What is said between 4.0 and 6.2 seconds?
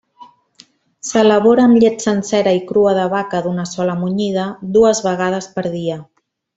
munyida dues vegades per dia.